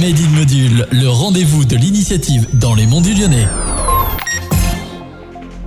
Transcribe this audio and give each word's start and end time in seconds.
Made 0.00 0.20
in 0.20 0.28
Module, 0.28 0.86
le 0.92 1.08
rendez-vous 1.08 1.64
de 1.64 1.74
l'initiative 1.74 2.46
dans 2.56 2.76
les 2.76 2.86
monts 2.86 3.00
du 3.00 3.14
Lyonnais. 3.14 3.48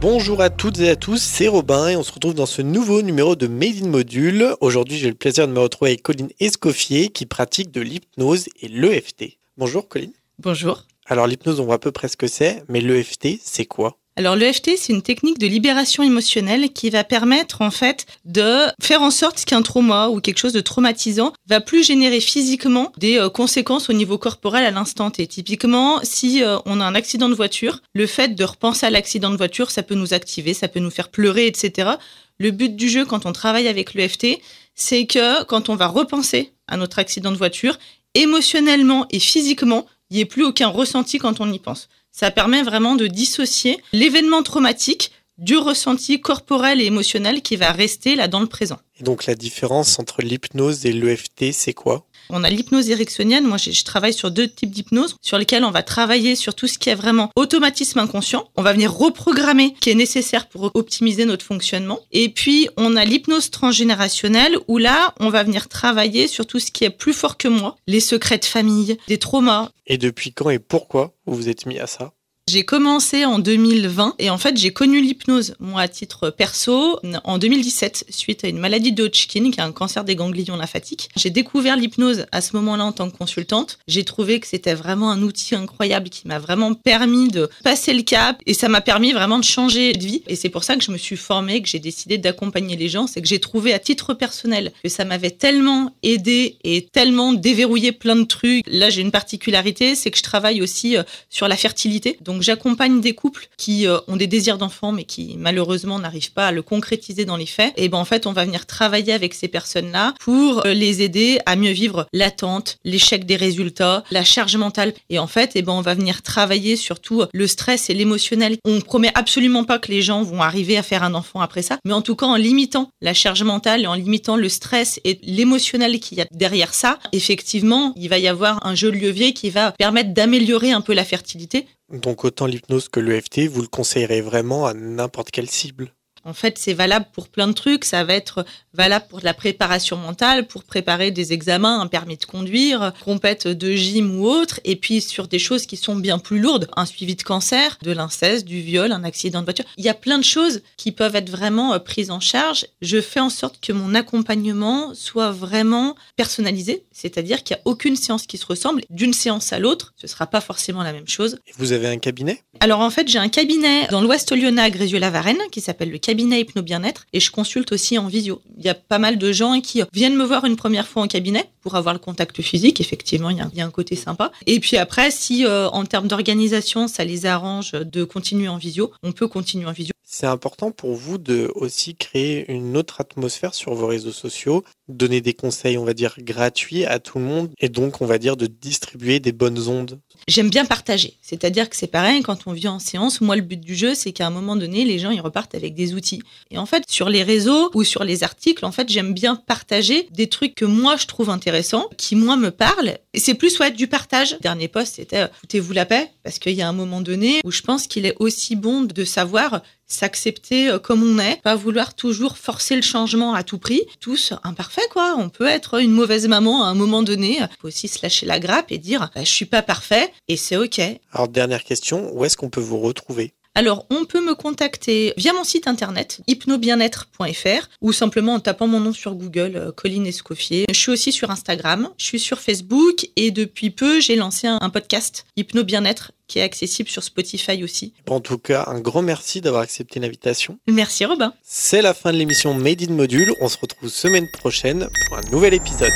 Bonjour 0.00 0.40
à 0.40 0.48
toutes 0.48 0.78
et 0.78 0.90
à 0.90 0.94
tous, 0.94 1.20
c'est 1.20 1.48
Robin 1.48 1.88
et 1.88 1.96
on 1.96 2.04
se 2.04 2.12
retrouve 2.12 2.34
dans 2.34 2.46
ce 2.46 2.62
nouveau 2.62 3.02
numéro 3.02 3.34
de 3.34 3.48
Made 3.48 3.82
in 3.82 3.88
Module. 3.88 4.54
Aujourd'hui, 4.60 4.96
j'ai 4.96 5.08
le 5.08 5.16
plaisir 5.16 5.48
de 5.48 5.52
me 5.52 5.58
retrouver 5.58 5.90
avec 5.90 6.02
Colline 6.02 6.28
Escoffier 6.38 7.08
qui 7.08 7.26
pratique 7.26 7.72
de 7.72 7.80
l'hypnose 7.80 8.46
et 8.60 8.68
l'EFT. 8.68 9.38
Bonjour 9.56 9.88
Colline. 9.88 10.12
Bonjour. 10.38 10.84
Alors 11.06 11.26
l'hypnose, 11.26 11.58
on 11.58 11.64
voit 11.64 11.74
à 11.74 11.78
peu 11.78 11.90
près 11.90 12.06
ce 12.06 12.16
que 12.16 12.28
c'est, 12.28 12.62
mais 12.68 12.80
l'EFT, 12.80 13.40
c'est 13.42 13.66
quoi? 13.66 13.98
Alors 14.14 14.36
l'EFT, 14.36 14.72
c'est 14.76 14.92
une 14.92 15.00
technique 15.00 15.38
de 15.38 15.46
libération 15.46 16.02
émotionnelle 16.02 16.70
qui 16.74 16.90
va 16.90 17.02
permettre 17.02 17.62
en 17.62 17.70
fait 17.70 18.04
de 18.26 18.66
faire 18.78 19.00
en 19.00 19.10
sorte 19.10 19.42
qu'un 19.46 19.62
trauma 19.62 20.08
ou 20.08 20.20
quelque 20.20 20.38
chose 20.38 20.52
de 20.52 20.60
traumatisant 20.60 21.32
va 21.46 21.62
plus 21.62 21.82
générer 21.82 22.20
physiquement 22.20 22.92
des 22.98 23.18
euh, 23.18 23.30
conséquences 23.30 23.88
au 23.88 23.94
niveau 23.94 24.18
corporel 24.18 24.66
à 24.66 24.70
l'instant 24.70 25.10
T. 25.10 25.26
Typiquement, 25.26 26.00
si 26.02 26.42
euh, 26.42 26.58
on 26.66 26.80
a 26.80 26.84
un 26.84 26.94
accident 26.94 27.30
de 27.30 27.34
voiture, 27.34 27.80
le 27.94 28.06
fait 28.06 28.34
de 28.34 28.44
repenser 28.44 28.84
à 28.84 28.90
l'accident 28.90 29.30
de 29.30 29.36
voiture, 29.36 29.70
ça 29.70 29.82
peut 29.82 29.94
nous 29.94 30.12
activer, 30.12 30.52
ça 30.52 30.68
peut 30.68 30.80
nous 30.80 30.90
faire 30.90 31.08
pleurer, 31.08 31.46
etc. 31.46 31.92
Le 32.38 32.50
but 32.50 32.76
du 32.76 32.90
jeu 32.90 33.06
quand 33.06 33.24
on 33.24 33.32
travaille 33.32 33.66
avec 33.66 33.94
l'EFT, 33.94 34.40
c'est 34.74 35.06
que 35.06 35.42
quand 35.44 35.70
on 35.70 35.76
va 35.76 35.86
repenser 35.86 36.52
à 36.68 36.76
notre 36.76 36.98
accident 36.98 37.32
de 37.32 37.38
voiture, 37.38 37.78
émotionnellement 38.14 39.06
et 39.10 39.20
physiquement, 39.20 39.86
il 40.10 40.16
n'y 40.16 40.20
ait 40.20 40.26
plus 40.26 40.44
aucun 40.44 40.68
ressenti 40.68 41.18
quand 41.18 41.40
on 41.40 41.50
y 41.50 41.58
pense. 41.58 41.88
Ça 42.12 42.30
permet 42.30 42.62
vraiment 42.62 42.94
de 42.94 43.06
dissocier 43.06 43.82
l'événement 43.92 44.42
traumatique 44.42 45.12
du 45.38 45.56
ressenti 45.56 46.20
corporel 46.20 46.80
et 46.80 46.84
émotionnel 46.84 47.42
qui 47.42 47.56
va 47.56 47.72
rester 47.72 48.14
là 48.14 48.28
dans 48.28 48.40
le 48.40 48.46
présent. 48.46 48.78
Et 49.00 49.02
donc 49.02 49.26
la 49.26 49.34
différence 49.34 49.98
entre 49.98 50.22
l'hypnose 50.22 50.86
et 50.86 50.92
l'EFT, 50.92 51.52
c'est 51.52 51.72
quoi? 51.72 52.06
On 52.32 52.44
a 52.44 52.50
l'hypnose 52.50 52.90
ericksonienne. 52.90 53.46
Moi, 53.46 53.58
je, 53.58 53.84
travaille 53.84 54.12
sur 54.12 54.30
deux 54.30 54.48
types 54.48 54.70
d'hypnose 54.70 55.16
sur 55.20 55.38
lesquels 55.38 55.64
on 55.64 55.70
va 55.70 55.82
travailler 55.82 56.34
sur 56.34 56.54
tout 56.54 56.66
ce 56.66 56.78
qui 56.78 56.88
est 56.88 56.94
vraiment 56.94 57.30
automatisme 57.36 57.98
inconscient. 57.98 58.48
On 58.56 58.62
va 58.62 58.72
venir 58.72 58.92
reprogrammer 58.92 59.74
ce 59.76 59.80
qui 59.80 59.90
est 59.90 59.94
nécessaire 59.94 60.48
pour 60.48 60.70
optimiser 60.74 61.24
notre 61.24 61.44
fonctionnement. 61.44 62.00
Et 62.10 62.28
puis, 62.28 62.68
on 62.76 62.96
a 62.96 63.04
l'hypnose 63.04 63.50
transgénérationnelle 63.50 64.56
où 64.68 64.78
là, 64.78 65.14
on 65.20 65.28
va 65.28 65.44
venir 65.44 65.68
travailler 65.68 66.26
sur 66.26 66.46
tout 66.46 66.58
ce 66.58 66.70
qui 66.70 66.84
est 66.84 66.90
plus 66.90 67.12
fort 67.12 67.36
que 67.36 67.48
moi, 67.48 67.76
les 67.86 68.00
secrets 68.00 68.38
de 68.38 68.44
famille, 68.44 68.96
des 69.08 69.18
traumas. 69.18 69.70
Et 69.86 69.98
depuis 69.98 70.32
quand 70.32 70.50
et 70.50 70.58
pourquoi 70.58 71.14
vous 71.26 71.36
vous 71.36 71.48
êtes 71.48 71.66
mis 71.66 71.78
à 71.78 71.86
ça? 71.86 72.12
J'ai 72.48 72.64
commencé 72.64 73.24
en 73.24 73.38
2020 73.38 74.16
et 74.18 74.28
en 74.28 74.36
fait 74.36 74.56
j'ai 74.56 74.72
connu 74.72 75.00
l'hypnose 75.00 75.54
moi 75.60 75.82
à 75.82 75.88
titre 75.88 76.28
perso 76.30 76.98
en 77.22 77.38
2017 77.38 78.06
suite 78.10 78.44
à 78.44 78.48
une 78.48 78.58
maladie 78.58 78.92
de 78.92 79.04
Hodgkin 79.04 79.50
qui 79.52 79.60
est 79.60 79.62
un 79.62 79.70
cancer 79.70 80.02
des 80.02 80.16
ganglions 80.16 80.56
lymphatiques. 80.56 81.08
J'ai 81.16 81.30
découvert 81.30 81.76
l'hypnose 81.76 82.26
à 82.32 82.40
ce 82.40 82.56
moment-là 82.56 82.84
en 82.84 82.92
tant 82.92 83.08
que 83.08 83.16
consultante. 83.16 83.78
J'ai 83.86 84.04
trouvé 84.04 84.40
que 84.40 84.48
c'était 84.48 84.74
vraiment 84.74 85.12
un 85.12 85.22
outil 85.22 85.54
incroyable 85.54 86.10
qui 86.10 86.26
m'a 86.26 86.40
vraiment 86.40 86.74
permis 86.74 87.28
de 87.28 87.48
passer 87.62 87.94
le 87.94 88.02
cap 88.02 88.42
et 88.44 88.54
ça 88.54 88.68
m'a 88.68 88.80
permis 88.80 89.12
vraiment 89.12 89.38
de 89.38 89.44
changer 89.44 89.92
de 89.92 90.04
vie 90.04 90.24
et 90.26 90.34
c'est 90.34 90.48
pour 90.48 90.64
ça 90.64 90.76
que 90.76 90.82
je 90.82 90.90
me 90.90 90.98
suis 90.98 91.16
formée, 91.16 91.62
que 91.62 91.68
j'ai 91.68 91.78
décidé 91.78 92.18
d'accompagner 92.18 92.76
les 92.76 92.88
gens, 92.88 93.06
c'est 93.06 93.22
que 93.22 93.28
j'ai 93.28 93.40
trouvé 93.40 93.72
à 93.72 93.78
titre 93.78 94.14
personnel 94.14 94.72
que 94.82 94.88
ça 94.88 95.04
m'avait 95.04 95.30
tellement 95.30 95.94
aidé 96.02 96.56
et 96.64 96.88
tellement 96.92 97.32
déverrouillé 97.32 97.92
plein 97.92 98.16
de 98.16 98.24
trucs. 98.24 98.64
Là 98.66 98.90
j'ai 98.90 99.00
une 99.00 99.12
particularité, 99.12 99.94
c'est 99.94 100.10
que 100.10 100.18
je 100.18 100.24
travaille 100.24 100.60
aussi 100.60 100.96
euh, 100.96 101.04
sur 101.30 101.46
la 101.46 101.56
fertilité. 101.56 102.18
J'accompagne 102.40 103.00
des 103.00 103.14
couples 103.14 103.48
qui 103.56 103.86
euh, 103.86 103.98
ont 104.08 104.16
des 104.16 104.26
désirs 104.26 104.58
d'enfants 104.58 104.92
mais 104.92 105.04
qui 105.04 105.36
malheureusement 105.38 105.98
n'arrivent 105.98 106.32
pas 106.32 106.48
à 106.48 106.52
le 106.52 106.62
concrétiser 106.62 107.24
dans 107.24 107.36
les 107.36 107.46
faits. 107.46 107.72
Et 107.76 107.88
ben 107.88 107.98
en 107.98 108.04
fait, 108.04 108.26
on 108.26 108.32
va 108.32 108.44
venir 108.44 108.66
travailler 108.66 109.12
avec 109.12 109.34
ces 109.34 109.48
personnes-là 109.48 110.14
pour 110.20 110.64
euh, 110.64 110.72
les 110.72 111.02
aider 111.02 111.40
à 111.46 111.56
mieux 111.56 111.72
vivre 111.72 112.06
l'attente, 112.12 112.78
l'échec 112.84 113.26
des 113.26 113.36
résultats, 113.36 114.04
la 114.10 114.24
charge 114.24 114.56
mentale. 114.56 114.94
Et 115.10 115.18
en 115.18 115.26
fait, 115.26 115.56
et 115.56 115.62
ben 115.62 115.72
on 115.72 115.80
va 115.80 115.94
venir 115.94 116.22
travailler 116.22 116.76
surtout 116.76 117.24
le 117.32 117.46
stress 117.46 117.90
et 117.90 117.94
l'émotionnel. 117.94 118.56
On 118.64 118.80
promet 118.80 119.12
absolument 119.14 119.64
pas 119.64 119.78
que 119.78 119.90
les 119.90 120.02
gens 120.02 120.22
vont 120.22 120.42
arriver 120.42 120.78
à 120.78 120.82
faire 120.82 121.02
un 121.02 121.14
enfant 121.14 121.40
après 121.40 121.62
ça, 121.62 121.78
mais 121.84 121.92
en 121.92 122.02
tout 122.02 122.16
cas 122.16 122.26
en 122.26 122.36
limitant 122.36 122.90
la 123.00 123.14
charge 123.14 123.42
mentale 123.42 123.82
et 123.82 123.86
en 123.86 123.94
limitant 123.94 124.36
le 124.36 124.48
stress 124.48 125.00
et 125.04 125.18
l'émotionnel 125.22 125.98
qu'il 126.00 126.18
y 126.18 126.20
a 126.20 126.26
derrière 126.32 126.74
ça, 126.74 126.98
effectivement, 127.12 127.92
il 127.96 128.08
va 128.08 128.18
y 128.18 128.28
avoir 128.28 128.64
un 128.66 128.74
jeu 128.74 128.90
de 128.90 128.96
levier 128.96 129.32
qui 129.32 129.50
va 129.50 129.72
permettre 129.72 130.12
d'améliorer 130.12 130.72
un 130.72 130.80
peu 130.80 130.92
la 130.92 131.04
fertilité 131.04 131.66
donc 131.92 132.24
autant 132.24 132.46
l'hypnose 132.46 132.88
que 132.88 133.00
l'EFT, 133.00 133.48
vous 133.48 133.60
le 133.60 133.68
conseillerez 133.68 134.22
vraiment 134.22 134.66
à 134.66 134.74
n'importe 134.74 135.30
quelle 135.30 135.50
cible 135.50 135.92
en 136.24 136.34
fait, 136.34 136.58
c'est 136.58 136.72
valable 136.72 137.06
pour 137.12 137.28
plein 137.28 137.48
de 137.48 137.52
trucs. 137.52 137.84
Ça 137.84 138.04
va 138.04 138.14
être 138.14 138.44
valable 138.74 139.06
pour 139.08 139.20
de 139.20 139.24
la 139.24 139.34
préparation 139.34 139.96
mentale, 139.96 140.46
pour 140.46 140.64
préparer 140.64 141.10
des 141.10 141.32
examens, 141.32 141.80
un 141.80 141.86
permis 141.88 142.16
de 142.16 142.24
conduire, 142.24 142.92
compète 143.04 143.48
de 143.48 143.72
gym 143.72 144.18
ou 144.18 144.26
autre. 144.26 144.60
Et 144.64 144.76
puis 144.76 145.00
sur 145.00 145.28
des 145.28 145.38
choses 145.38 145.66
qui 145.66 145.76
sont 145.76 145.96
bien 145.96 146.18
plus 146.18 146.38
lourdes, 146.38 146.68
un 146.76 146.86
suivi 146.86 147.16
de 147.16 147.22
cancer, 147.22 147.78
de 147.82 147.92
l'inceste, 147.92 148.44
du 148.44 148.60
viol, 148.60 148.92
un 148.92 149.04
accident 149.04 149.40
de 149.40 149.44
voiture. 149.44 149.64
Il 149.76 149.84
y 149.84 149.88
a 149.88 149.94
plein 149.94 150.18
de 150.18 150.24
choses 150.24 150.62
qui 150.76 150.92
peuvent 150.92 151.16
être 151.16 151.30
vraiment 151.30 151.74
euh, 151.74 151.78
prises 151.78 152.10
en 152.10 152.20
charge. 152.20 152.66
Je 152.80 153.00
fais 153.00 153.20
en 153.20 153.30
sorte 153.30 153.60
que 153.60 153.72
mon 153.72 153.94
accompagnement 153.94 154.94
soit 154.94 155.32
vraiment 155.32 155.96
personnalisé, 156.16 156.84
c'est-à-dire 156.92 157.42
qu'il 157.42 157.56
n'y 157.56 157.60
a 157.60 157.62
aucune 157.64 157.96
séance 157.96 158.26
qui 158.26 158.38
se 158.38 158.46
ressemble. 158.46 158.82
D'une 158.90 159.12
séance 159.12 159.52
à 159.52 159.58
l'autre, 159.58 159.92
ce 159.96 160.06
sera 160.06 160.26
pas 160.26 160.40
forcément 160.40 160.82
la 160.82 160.92
même 160.92 161.08
chose. 161.08 161.38
Et 161.46 161.52
vous 161.58 161.72
avez 161.72 161.88
un 161.88 161.98
cabinet? 161.98 162.42
Alors 162.60 162.80
en 162.80 162.90
fait, 162.90 163.08
j'ai 163.08 163.18
un 163.18 163.28
cabinet 163.28 163.88
dans 163.88 164.00
l'Ouest 164.00 164.32
lyonnais 164.32 164.62
à 164.62 164.70
Grézieux-la-Varenne 164.70 165.38
qui 165.50 165.60
s'appelle 165.60 165.90
le 165.90 165.98
cabinet 165.98 166.11
cabinet 166.12 166.42
Hypno 166.42 166.60
Bien-être 166.60 167.06
et 167.14 167.20
je 167.20 167.30
consulte 167.30 167.72
aussi 167.72 167.96
en 167.96 168.06
visio. 168.06 168.42
Il 168.58 168.64
y 168.66 168.68
a 168.68 168.74
pas 168.74 168.98
mal 168.98 169.16
de 169.16 169.32
gens 169.32 169.62
qui 169.62 169.82
viennent 169.94 170.14
me 170.14 170.24
voir 170.24 170.44
une 170.44 170.56
première 170.56 170.86
fois 170.86 171.02
en 171.02 171.06
cabinet 171.06 171.48
pour 171.62 171.74
avoir 171.74 171.94
le 171.94 171.98
contact 171.98 172.42
physique. 172.42 172.82
Effectivement, 172.82 173.30
il 173.30 173.38
y 173.38 173.60
a, 173.62 173.64
un 173.64 173.70
côté 173.70 173.96
sympa. 173.96 174.30
Et 174.46 174.60
puis 174.60 174.76
après, 174.76 175.10
si 175.10 175.46
euh, 175.46 175.70
en 175.70 175.86
termes 175.86 176.08
d'organisation, 176.08 176.86
ça 176.86 177.02
les 177.02 177.24
arrange 177.24 177.72
de 177.72 178.04
continuer 178.04 178.48
en 178.48 178.58
visio, 178.58 178.92
on 179.02 179.12
peut 179.12 179.26
continuer 179.26 179.64
en 179.64 179.72
visio. 179.72 179.92
C'est 180.14 180.26
important 180.26 180.72
pour 180.72 180.94
vous 180.94 181.16
de 181.16 181.50
aussi 181.54 181.94
créer 181.94 182.52
une 182.52 182.76
autre 182.76 183.00
atmosphère 183.00 183.54
sur 183.54 183.72
vos 183.72 183.86
réseaux 183.86 184.12
sociaux, 184.12 184.62
donner 184.86 185.22
des 185.22 185.32
conseils, 185.32 185.78
on 185.78 185.86
va 185.86 185.94
dire, 185.94 186.16
gratuits 186.18 186.84
à 186.84 186.98
tout 186.98 187.18
le 187.18 187.24
monde 187.24 187.50
et 187.58 187.70
donc, 187.70 188.02
on 188.02 188.06
va 188.06 188.18
dire, 188.18 188.36
de 188.36 188.46
distribuer 188.46 189.20
des 189.20 189.32
bonnes 189.32 189.68
ondes. 189.68 190.00
J'aime 190.28 190.50
bien 190.50 190.66
partager. 190.66 191.16
C'est-à-dire 191.22 191.70
que 191.70 191.76
c'est 191.76 191.86
pareil, 191.86 192.20
quand 192.20 192.46
on 192.46 192.52
vient 192.52 192.72
en 192.72 192.78
séance, 192.78 193.22
moi, 193.22 193.36
le 193.36 193.42
but 193.42 193.58
du 193.58 193.74
jeu, 193.74 193.94
c'est 193.94 194.12
qu'à 194.12 194.26
un 194.26 194.30
moment 194.30 194.54
donné, 194.54 194.84
les 194.84 194.98
gens, 194.98 195.10
ils 195.10 195.20
repartent 195.22 195.54
avec 195.54 195.74
des 195.74 195.94
outils. 195.94 196.22
Et 196.50 196.58
en 196.58 196.66
fait, 196.66 196.84
sur 196.88 197.08
les 197.08 197.22
réseaux 197.22 197.70
ou 197.72 197.82
sur 197.82 198.04
les 198.04 198.22
articles, 198.22 198.66
en 198.66 198.72
fait, 198.72 198.90
j'aime 198.90 199.14
bien 199.14 199.34
partager 199.34 200.08
des 200.10 200.28
trucs 200.28 200.54
que 200.54 200.66
moi, 200.66 200.96
je 200.98 201.06
trouve 201.06 201.30
intéressants, 201.30 201.88
qui, 201.96 202.16
moi, 202.16 202.36
me 202.36 202.50
parlent. 202.50 202.98
Et 203.14 203.18
c'est 203.18 203.34
plus, 203.34 203.58
ouais, 203.60 203.70
du 203.70 203.86
partage. 203.86 204.36
Dernier 204.42 204.68
post, 204.68 204.96
c'était 204.96 205.28
foutez-vous 205.40 205.72
la 205.72 205.86
paix, 205.86 206.10
parce 206.22 206.38
qu'il 206.38 206.52
y 206.52 206.60
a 206.60 206.68
un 206.68 206.74
moment 206.74 207.00
donné 207.00 207.40
où 207.44 207.50
je 207.50 207.62
pense 207.62 207.86
qu'il 207.86 208.04
est 208.04 208.16
aussi 208.18 208.56
bon 208.56 208.82
de 208.82 209.04
savoir 209.06 209.62
s'accepter 209.92 210.68
euh, 210.68 210.78
comme 210.78 211.02
on 211.02 211.18
est, 211.18 211.40
pas 211.42 211.54
vouloir 211.54 211.94
toujours 211.94 212.38
forcer 212.38 212.76
le 212.76 212.82
changement 212.82 213.34
à 213.34 213.42
tout 213.42 213.58
prix. 213.58 213.82
Tous 214.00 214.32
imparfaits, 214.44 214.88
quoi. 214.90 215.14
On 215.18 215.28
peut 215.28 215.46
être 215.46 215.80
une 215.80 215.92
mauvaise 215.92 216.26
maman 216.26 216.64
à 216.64 216.68
un 216.68 216.74
moment 216.74 217.02
donné. 217.02 217.38
Il 217.38 217.48
faut 217.60 217.68
aussi 217.68 217.88
se 217.88 218.00
lâcher 218.02 218.26
la 218.26 218.40
grappe 218.40 218.72
et 218.72 218.78
dire, 218.78 219.10
bah, 219.14 219.24
je 219.24 219.30
suis 219.30 219.44
pas 219.44 219.62
parfait 219.62 220.12
et 220.28 220.36
c'est 220.36 220.56
ok. 220.56 220.80
Alors, 221.12 221.28
dernière 221.28 221.64
question, 221.64 222.10
où 222.14 222.24
est-ce 222.24 222.36
qu'on 222.36 222.50
peut 222.50 222.60
vous 222.60 222.80
retrouver? 222.80 223.34
Alors, 223.54 223.84
on 223.90 224.06
peut 224.06 224.24
me 224.24 224.34
contacter 224.34 225.12
via 225.18 225.34
mon 225.34 225.44
site 225.44 225.66
internet 225.66 226.22
hypnobienêtre.fr 226.26 227.68
ou 227.82 227.92
simplement 227.92 228.34
en 228.34 228.40
tapant 228.40 228.66
mon 228.66 228.80
nom 228.80 228.94
sur 228.94 229.14
Google, 229.14 229.52
euh, 229.56 229.72
Colline 229.72 230.06
Escoffier. 230.06 230.64
Je 230.70 230.78
suis 230.78 230.90
aussi 230.90 231.12
sur 231.12 231.30
Instagram, 231.30 231.90
je 231.98 232.04
suis 232.04 232.18
sur 232.18 232.40
Facebook 232.40 233.08
et 233.16 233.30
depuis 233.30 233.70
peu, 233.70 234.00
j'ai 234.00 234.16
lancé 234.16 234.46
un, 234.46 234.70
podcast 234.70 235.26
Hypno 235.36 235.64
Bien-être 235.64 236.12
qui 236.28 236.38
est 236.38 236.42
accessible 236.42 236.88
sur 236.88 237.02
Spotify 237.02 237.62
aussi. 237.62 237.92
En 238.08 238.20
tout 238.20 238.38
cas, 238.38 238.64
un 238.68 238.80
grand 238.80 239.02
merci 239.02 239.42
d'avoir 239.42 239.62
accepté 239.62 240.00
l'invitation. 240.00 240.58
Merci 240.66 241.04
Robin. 241.04 241.34
C'est 241.42 241.82
la 241.82 241.92
fin 241.92 242.10
de 242.10 242.16
l'émission 242.16 242.54
Made 242.54 242.82
in 242.82 242.94
Module. 242.94 243.34
On 243.42 243.48
se 243.50 243.58
retrouve 243.58 243.90
semaine 243.90 244.26
prochaine 244.38 244.88
pour 245.08 245.18
un 245.18 245.30
nouvel 245.30 245.52
épisode. 245.52 245.92